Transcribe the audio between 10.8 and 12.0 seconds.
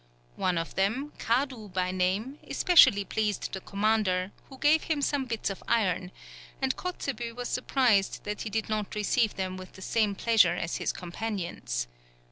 companions.